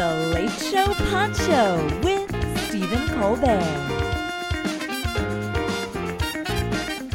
[0.00, 2.30] The Late Show Pod Show with
[2.68, 3.60] Stephen Colbert.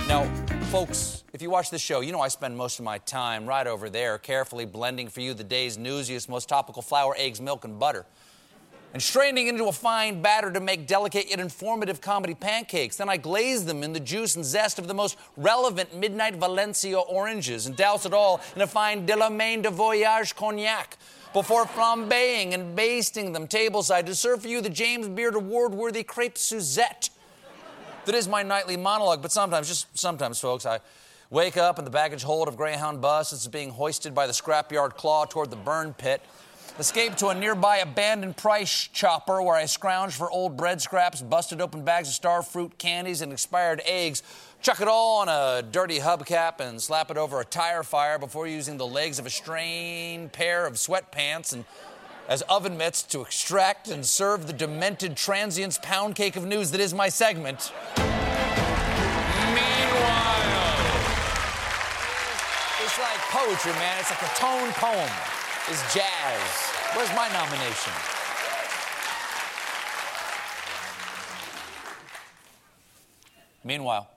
[0.07, 0.31] Now,
[0.65, 3.65] folks, if you watch the show, you know I spend most of my time right
[3.65, 7.79] over there, carefully blending for you the day's newsiest, most topical flour, eggs, milk, and
[7.79, 8.05] butter.
[8.93, 12.97] And straining into a fine batter to make delicate yet informative comedy pancakes.
[12.97, 16.99] Then I glaze them in the juice and zest of the most relevant midnight Valencia
[16.99, 20.99] oranges and douse it all in a fine Delamain de Voyage cognac
[21.36, 26.02] before flambeing and basting them tableside to serve for you the James Beard Award worthy
[26.02, 27.09] crepe Suzette.
[28.05, 30.80] That is my nightly monologue, but sometimes, just sometimes, folks, I
[31.30, 34.95] wake up in the baggage hold of Greyhound bus that's being hoisted by the scrapyard
[34.95, 36.22] claw toward the burn pit.
[36.80, 41.59] Escape to a nearby abandoned price chopper where I scrounge for old bread scraps, busted
[41.59, 44.23] open bags of star fruit candies, and expired eggs
[44.66, 48.47] Chuck it all on a dirty hubcap and slap it over a tire fire before
[48.47, 51.66] using the legs of a strained pair of sweatpants and
[52.27, 56.81] as oven mitts to extract and serve the demented transient's pound cake of news that
[56.81, 57.72] is my segment.
[57.95, 58.16] Meanwhile,
[62.81, 64.00] it's like poetry, man.
[64.00, 65.12] It's like a tone poem.
[65.69, 66.41] It's jazz.
[66.95, 67.94] Where's my nomination?
[73.63, 74.09] Meanwhile,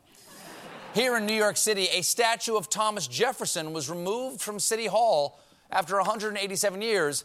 [0.99, 5.39] here in New York City, a statue of Thomas Jefferson was removed from City Hall
[5.71, 7.25] after 187 years.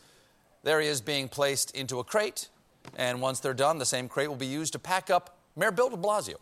[0.62, 2.50] There he is being placed into a crate,
[2.98, 5.90] and once they're done, the same crate will be used to pack up Mayor Bill
[5.90, 6.36] de Blasio.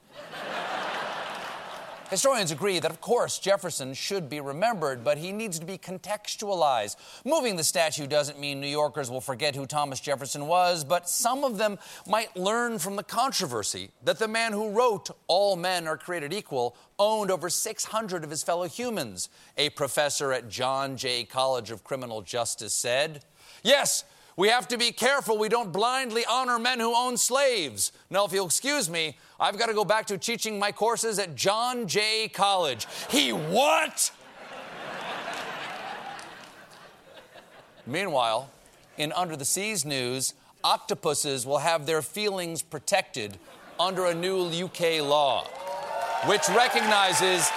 [2.11, 6.97] Historians agree that, of course, Jefferson should be remembered, but he needs to be contextualized.
[7.23, 11.45] Moving the statue doesn't mean New Yorkers will forget who Thomas Jefferson was, but some
[11.45, 15.95] of them might learn from the controversy that the man who wrote All Men Are
[15.95, 19.29] Created Equal owned over 600 of his fellow humans.
[19.57, 23.23] A professor at John Jay College of Criminal Justice said,
[23.63, 24.03] Yes,
[24.37, 27.91] we have to be careful we don't blindly honor men who own slaves.
[28.09, 31.35] Now, if you'll excuse me, I've got to go back to teaching my courses at
[31.35, 32.87] John Jay College.
[33.09, 34.11] He what?
[37.85, 38.49] Meanwhile,
[38.97, 43.37] in Under the Seas news, octopuses will have their feelings protected
[43.79, 45.43] under a new UK law,
[46.25, 47.49] which recognizes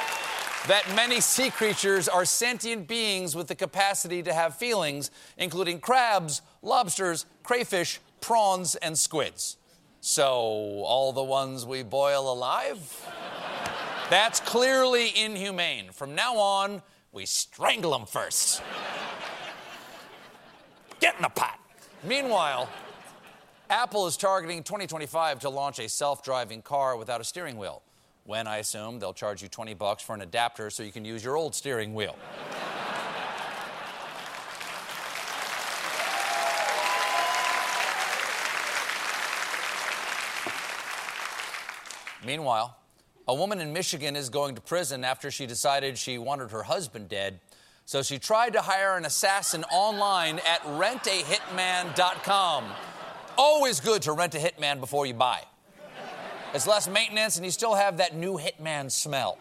[0.67, 6.41] that many sea creatures are sentient beings with the capacity to have feelings, including crabs,
[6.63, 9.59] lobsters, crayfish, prawns, and squids.
[10.01, 13.07] So, all the ones we boil alive?
[14.11, 15.91] That's clearly inhumane.
[15.93, 16.83] From now on,
[17.13, 18.63] we strangle them first.
[21.01, 21.59] Get in the pot.
[22.03, 22.69] Meanwhile,
[23.71, 27.84] Apple is targeting 2025 to launch a self driving car without a steering wheel.
[28.25, 31.23] When I assume they'll charge you 20 bucks for an adapter so you can use
[31.23, 32.17] your old steering wheel.
[42.25, 42.75] Meanwhile,
[43.29, 47.11] a woman in Michigan is going to prison after she decided she wanted her husband
[47.11, 47.41] dead.
[47.85, 52.65] So she tried to hire an assassin online at rentahitman.com.
[53.37, 55.43] Always good to rent a hitman before you buy.
[56.55, 59.39] It's less maintenance, and you still have that new hitman smell.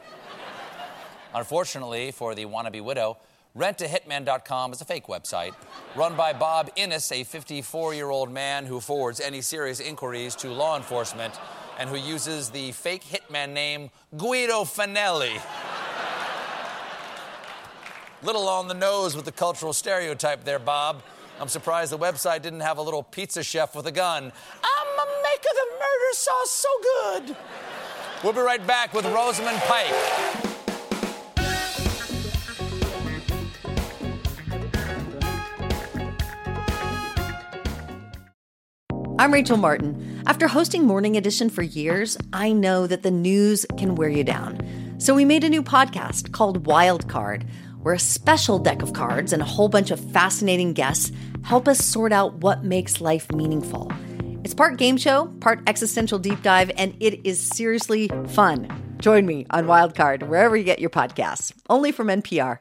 [1.36, 3.18] Unfortunately, for the wannabe widow,
[3.56, 5.54] rentahitman.com is a fake website
[5.96, 10.48] run by Bob Innes, a 54 year old man who forwards any serious inquiries to
[10.50, 11.40] law enforcement
[11.78, 15.40] and who uses the fake hitman name Guido Fanelli.
[18.24, 21.04] Little on the nose with the cultural stereotype there, Bob.
[21.40, 24.32] I'm surprised the website didn't have a little pizza chef with a gun.
[24.64, 24.83] Maker
[26.14, 27.36] Sauce so good.
[28.24, 29.92] We'll be right back with Rosamund Pike.
[39.18, 40.22] I'm Rachel Martin.
[40.28, 44.60] After hosting Morning Edition for years, I know that the news can wear you down.
[45.00, 47.46] So we made a new podcast called Wild Card,
[47.82, 51.12] where a special deck of cards and a whole bunch of fascinating guests
[51.42, 53.92] help us sort out what makes life meaningful.
[54.44, 58.68] It's part game show, part existential deep dive, and it is seriously fun.
[59.00, 62.60] Join me on Wild Card wherever you get your podcasts, only from NPR.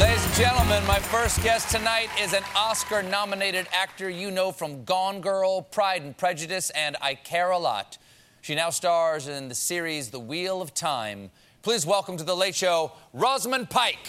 [0.00, 4.82] Ladies and gentlemen, my first guest tonight is an Oscar nominated actor you know from
[4.82, 7.98] Gone Girl, Pride and Prejudice, and I Care a Lot.
[8.40, 11.30] She now stars in the series The Wheel of Time.
[11.62, 14.08] Please welcome to The Late Show, Rosamund Pike.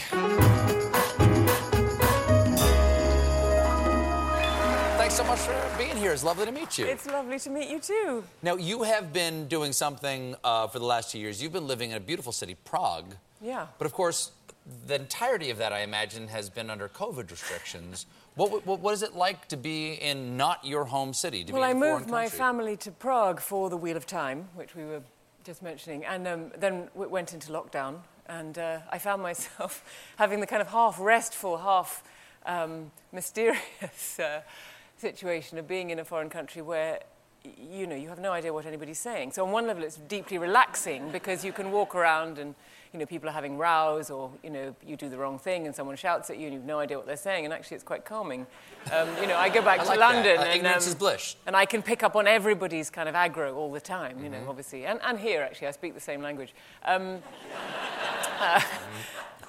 [5.31, 6.11] Much for being here.
[6.11, 6.85] It's lovely to meet you.
[6.85, 8.23] It's lovely to meet you too.
[8.41, 11.41] Now, you have been doing something uh, for the last two years.
[11.41, 13.15] You've been living in a beautiful city, Prague.
[13.41, 13.67] Yeah.
[13.77, 14.31] But of course,
[14.87, 18.07] the entirety of that, I imagine, has been under COVID restrictions.
[18.35, 21.45] What, what, what is it like to be in not your home city?
[21.45, 22.37] To well, I moved my country?
[22.37, 25.01] family to Prague for the Wheel of Time, which we were
[25.45, 27.99] just mentioning, and um, then we went into lockdown.
[28.27, 29.85] And uh, I found myself
[30.17, 32.03] having the kind of half restful, half
[32.45, 34.41] um, mysterious uh,
[35.01, 36.99] situation of being in a foreign country where
[37.57, 39.31] you know you have no idea what anybody's saying.
[39.31, 42.53] So on one level, it's deeply relaxing because you can walk around and
[42.93, 45.75] you know people are having rows, or you know you do the wrong thing and
[45.75, 48.05] someone shouts at you and you've no idea what they're saying, and actually it's quite
[48.05, 48.45] calming.
[48.93, 49.99] Um, you know, I go back I to like.
[49.99, 50.81] London Uh, and um,
[51.47, 54.37] and I can pick up on everybody's kind of aggro all the time, you know,
[54.37, 54.49] Mm-hmm.
[54.49, 54.85] obviously.
[54.85, 56.53] And, and here, actually, I speak the same language.
[56.85, 57.23] Um,
[58.39, 58.61] uh,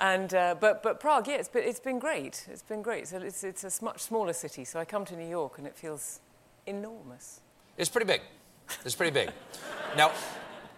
[0.03, 2.47] and, uh, but, but Prague, yeah, it's been, it's been great.
[2.51, 3.07] It's been great.
[3.07, 4.65] So it's, it's a much smaller city.
[4.65, 6.21] So I come to New York and it feels
[6.67, 7.41] enormous.
[7.79, 8.21] It's pretty big.
[8.85, 9.31] It's pretty big.
[9.97, 10.11] now,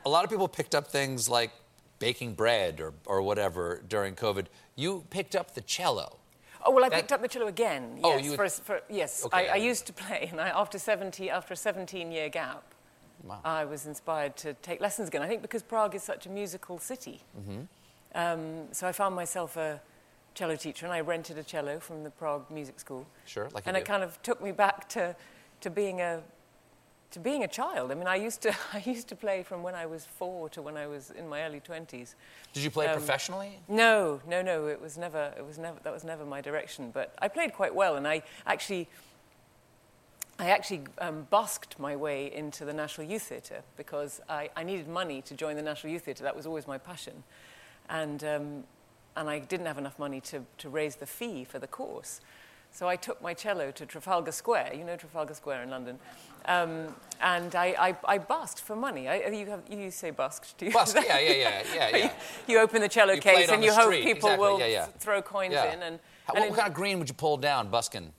[0.05, 1.51] a lot of people picked up things like
[2.01, 4.47] baking bread or, or whatever during COVID.
[4.77, 6.19] You picked up the cello.
[6.63, 8.01] Oh, well, I That- picked up the cello again.
[8.05, 9.25] Oh, yes, you- for, for, yes.
[9.25, 12.63] Okay, I, I used to play, and I, after, 70, after a 17 year gap,
[13.23, 13.41] Wow.
[13.43, 15.23] I was inspired to take lessons again.
[15.23, 17.23] I think because Prague is such a musical city.
[17.41, 17.63] Mm-hmm.
[18.15, 19.81] Um, so I found myself a
[20.35, 23.07] cello teacher, and I rented a cello from the Prague Music School.
[23.25, 23.81] Sure, like and do.
[23.81, 25.15] it kind of took me back to,
[25.61, 26.23] to being a
[27.11, 27.93] to being a child.
[27.93, 30.63] I mean, I used to I used to play from when I was four to
[30.63, 32.15] when I was in my early twenties.
[32.53, 33.59] Did you play Um, professionally?
[33.69, 34.67] No, no, no.
[34.67, 35.33] It was never.
[35.37, 35.79] It was never.
[35.83, 36.91] That was never my direction.
[36.93, 38.89] But I played quite well, and I actually,
[40.39, 44.89] I actually um, busked my way into the National Youth Theatre because I, I needed
[44.89, 46.25] money to join the National Youth Theatre.
[46.25, 47.23] That was always my passion,
[47.89, 48.65] and um,
[49.17, 52.21] and I didn't have enough money to to raise the fee for the course.
[52.73, 54.73] So I took my cello to Trafalgar Square.
[54.75, 55.99] You know Trafalgar Square in London.
[56.47, 59.09] Um, and I, I, I busked for money.
[59.09, 60.73] I, you, have, you say busked, do you?
[60.73, 62.13] Busk, yeah, yeah, yeah, yeah, you, yeah.
[62.47, 64.87] you open the cello You case and you hope street, people exactly, will yeah, yeah.
[64.99, 65.83] throw coins in.
[65.83, 68.13] And, How, and what, it- what kind of green would you pull down, busking?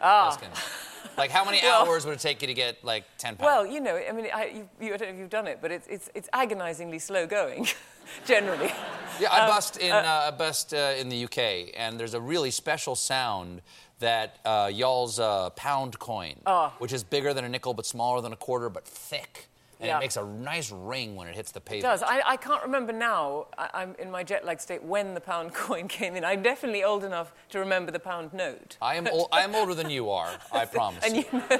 [0.00, 0.48] ah, Busking.
[1.16, 3.44] Like, how many Well- hours would it take you to get like 10 pounds?
[3.46, 5.58] well, you know, I mean, I, you, you, I don't know if you've done it,
[5.62, 7.66] but it's, it's, it's agonizingly slow going,
[8.26, 8.72] generally.
[9.20, 12.20] Yeah, I Um, bust in uh, I bust uh, in the UK, and there's a
[12.20, 13.62] really special sound
[13.98, 16.72] that uh, y'all's uh, pound coin, Oh.
[16.78, 19.48] which is bigger than a nickel but smaller than a quarter but thick,
[19.80, 19.96] and Yeah.
[19.98, 22.02] it makes a nice ring when it hits the It does.
[22.02, 25.52] I, I can't remember now, I, I'm in my jet lag state, when the pound
[25.66, 26.24] coin came in.
[26.24, 28.76] I'm definitely old enough to remember the pound note.
[28.80, 30.30] I am ol- I am older than you are.
[30.52, 31.04] I promise.
[31.04, 31.24] And you.
[31.32, 31.58] you know,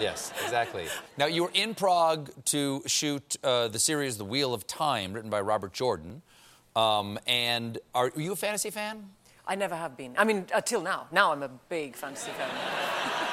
[0.00, 0.86] Yes, exactly.
[1.18, 5.30] Now you were in Prague to shoot uh, the series *The Wheel of Time*, written
[5.30, 6.22] by Robert Jordan.
[6.74, 9.10] Um, and are, are you a fantasy fan?
[9.46, 10.14] I never have been.
[10.16, 11.06] I mean, until now.
[11.12, 12.48] Now I'm a big fantasy fan.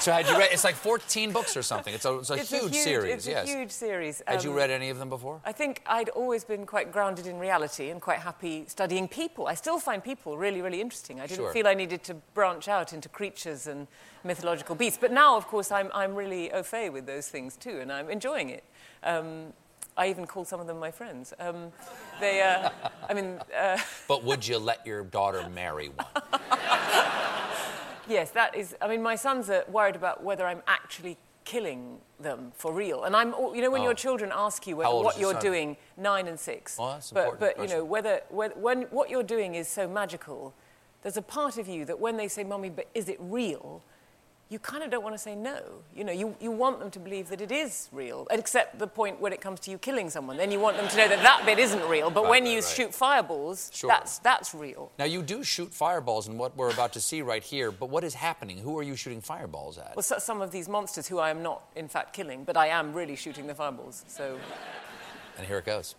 [0.00, 0.50] So had you read?
[0.52, 1.92] It's like 14 books or something.
[1.92, 3.14] It's a, it's a, It's huge, a huge series.
[3.14, 3.48] It's yes.
[3.48, 4.22] a huge series.
[4.26, 5.40] Had you Um, read any of them before?
[5.44, 9.46] I think I'd always been quite grounded in reality and quite happy studying people.
[9.48, 11.20] I still find people really, really interesting.
[11.20, 11.52] I didn't Sure.
[11.52, 13.86] feel I needed to branch out into creatures and
[14.24, 14.98] mythological beasts.
[15.00, 18.08] But now, of course, I'm, I'm really au fait with those things too, and I'm
[18.08, 18.64] enjoying it.
[19.02, 19.52] Um,
[19.96, 21.34] I even call some of them my friends.
[21.40, 21.72] Um,
[22.20, 22.70] they, uh,
[23.08, 26.06] I mean, uh, But would you let your daughter marry one?
[28.08, 28.74] Yes, that is.
[28.80, 33.04] I mean, my sons are worried about whether I'm actually killing them for real.
[33.04, 33.84] And I'm, you know, when Oh.
[33.84, 35.42] your children ask you whether what you're son?
[35.42, 36.76] doing, nine and six.
[36.76, 40.52] That's but, important but you know, whether, whether when what you're doing is so magical,
[41.02, 43.82] there's a part of you that when they say, "Mummy, but is it real?"
[44.50, 45.60] You kind of don't want to say no.
[45.94, 49.20] You know, you, you want them to believe that it is real, except the point
[49.20, 50.38] when it comes to you killing someone.
[50.38, 52.08] Then you want them to know that that bit isn't real.
[52.08, 52.64] But Right, when right, you right.
[52.64, 53.88] shoot fireballs, Sure.
[53.88, 54.90] that's, that's real.
[54.98, 57.70] Now you do shoot fireballs in what we're about to see right here.
[57.70, 58.56] But what is happening?
[58.58, 59.94] Who are you shooting fireballs at?
[59.94, 62.68] Well, so, some of these monsters who I am not, in fact, killing, but I
[62.68, 64.04] am really shooting the fireballs.
[64.08, 64.38] So,
[65.36, 65.94] And here it goes.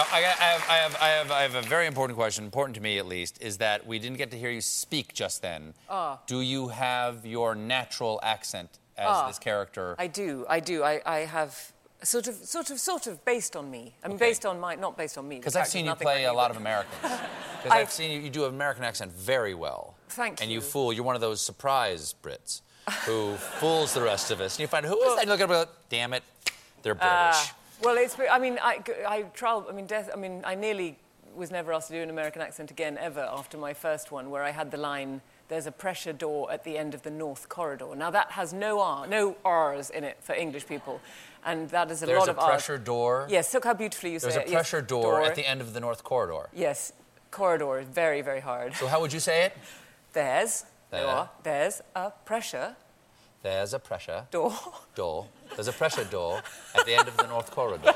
[0.00, 2.74] Now, I, I, have, I, have, I, have, I have a very important question, important
[2.76, 5.74] to me at least, is that we didn't get to hear you speak just then.
[5.90, 6.18] Ah.
[6.26, 9.96] Do you have your natural accent as this character?
[9.98, 10.82] I do, I do.
[10.82, 13.94] I, I have sort of, sort of, sort of based on me.
[14.02, 14.28] I mean, Okay.
[14.30, 15.36] based on my, not based on me.
[15.36, 16.96] Because I've seen you play like a lot of Americans.
[17.62, 19.94] Because I've seen you, you do an American accent very well.
[20.08, 20.60] Thank And you you.
[20.62, 22.62] fool, you're one of those surprise Brits
[23.04, 24.54] who fools the rest of us.
[24.56, 25.24] And you find, who is that?
[25.24, 26.22] And you look at them, and go, damn it,
[26.82, 27.10] they're British.
[27.12, 28.16] Ah, well, it's.
[28.30, 29.64] I mean, I, I tried.
[29.68, 30.10] I mean, death.
[30.12, 30.98] I mean, I nearly
[31.34, 34.42] was never asked to do an American accent again ever after my first one, where
[34.42, 35.20] I had the line.
[35.48, 37.96] There's a pressure door at the end of the North Corridor.
[37.96, 41.00] Now that has no R, no R's in it for English people,
[41.44, 42.48] and that is a There's lot a of R's.
[42.48, 43.26] pressure door.
[43.28, 44.48] Yes, look how beautifully you There's say a it.
[44.50, 46.48] Yes, pressure door, at the end of the North Corridor.
[46.54, 46.92] Yes,
[47.32, 48.74] corridor is very, very hard.
[48.74, 49.56] So how would you say it?
[50.12, 51.28] There's, There.
[51.42, 52.76] there's a pressure
[53.42, 54.52] There's a pressure door.
[54.94, 55.26] door.
[55.54, 56.42] There's a pressure door
[56.78, 57.92] at the end of the North Corridor.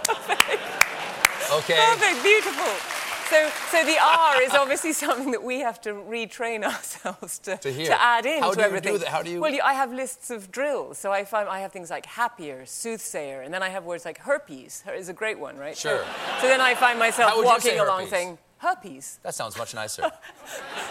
[1.53, 1.77] Okay.
[1.77, 2.73] Perfect, beautiful.
[3.31, 7.73] So, so the R is obviously something that we have to retrain ourselves to, To
[7.73, 7.97] hear.
[7.99, 8.99] add in How to do you do everything.
[8.99, 9.09] that?
[9.09, 10.99] How do you- Well, I have lists of drills.
[10.99, 14.19] So I find I have things like happier, soothsayer, and then I have words like
[14.19, 14.83] herpes.
[14.87, 15.77] Her- is a great one, right?
[15.77, 16.05] So- Sure.
[16.41, 18.11] So, then I find myself you walking say along herpes?
[18.11, 19.19] saying herpes.
[19.23, 20.11] That sounds much nicer.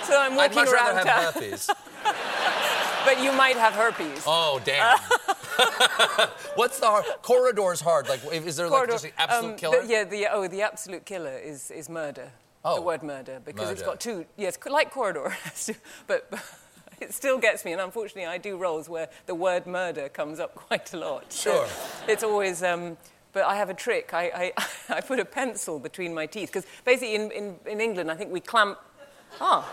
[0.04, 1.70] So I'm walking I'd much around rather have herpes.
[3.06, 4.24] but you might have herpes.
[4.28, 4.98] Oh, damn.
[6.56, 7.06] What's the hard?
[7.22, 8.08] Corridor's hard.
[8.10, 8.92] Like, is there like Corridor.
[8.94, 9.82] just an absolute Um, killer?
[9.82, 12.32] The, yeah, the oh, the absolute killer is is murder.
[12.66, 12.76] Oh.
[12.76, 14.26] The word murder because it's got two.
[14.38, 15.36] Yes, like corridor,
[16.08, 16.30] but.
[16.32, 16.44] but
[17.02, 20.56] It still gets me, and unfortunately, I do roles where the word murder comes up
[20.68, 21.34] quite a lot.
[21.34, 21.68] So Sure.
[22.08, 22.64] it's always.
[22.64, 22.98] Um,
[23.34, 24.14] but I have a trick.
[24.14, 28.10] I, I, I put a pencil between my teeth because basically in, in, in England,
[28.12, 28.78] I think we clamp.
[29.42, 29.68] Ah.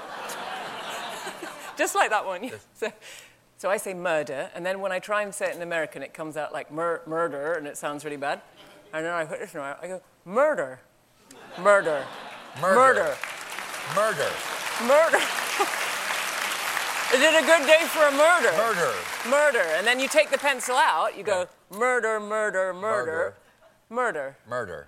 [1.76, 2.44] Just like that one.
[2.44, 2.50] yeah.
[2.74, 2.90] So,
[3.60, 6.14] so I say murder, and then when I try and say it in American, it
[6.14, 8.40] comes out like mur- murder, and it sounds really bad.
[8.90, 10.80] And then I put this in I go murder,
[11.58, 12.06] murder,
[12.58, 12.72] Murder.
[12.72, 13.16] murder,
[13.94, 14.30] Murder.
[14.88, 15.18] murder.
[17.12, 18.50] Is it a good day for a murder?
[18.56, 18.94] Murder.
[19.28, 19.68] Murder.
[19.76, 23.34] And then you take the pencil out, you go murder, murder, murder,
[23.90, 24.36] murder.
[24.48, 24.86] Murder.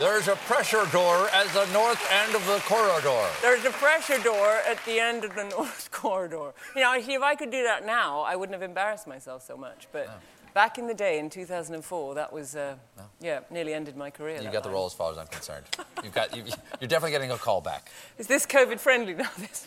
[0.00, 3.28] There's a pressure door at the north end of the corridor.
[3.42, 6.52] There's a pressure door at the end of the north corridor.
[6.74, 9.88] You know, if I could do that now, I wouldn't have embarrassed myself so much.
[9.92, 10.08] But
[10.54, 12.76] back in the day, in 2004, that was, uh,
[13.20, 14.36] yeah, nearly ended my career.
[14.38, 15.66] You that got the role as far as I'm concerned.
[16.02, 16.44] You've got, you,
[16.80, 17.90] you're definitely getting a call back.
[18.16, 19.28] Is this COVID friendly now?
[19.38, 19.66] This,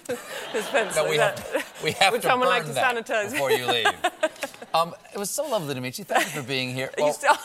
[0.52, 1.04] this pencil.
[1.04, 3.32] No, we Is have, that- we have Would to someone like to that sanitize?
[3.34, 3.86] before you leave.
[4.74, 6.06] Um, it was so lovely to meet you.
[6.06, 6.88] Thank you for being here.
[6.98, 7.38] Are you Well, still-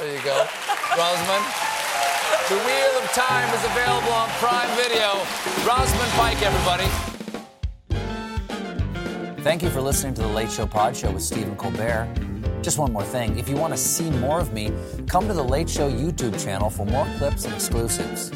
[0.00, 0.46] There you go.
[0.96, 1.44] Rosamund.
[2.48, 5.08] The Wheel of Time is available on Prime Video.
[5.66, 6.86] Rosamund Pike, everybody.
[9.42, 12.08] Thank you for listening to the Late Show Pod Show with Stephen Colbert.
[12.62, 13.36] Just one more thing.
[13.40, 14.72] If you want to see more of me,
[15.08, 18.30] come to the Late Show YouTube channel for more clips and exclusives.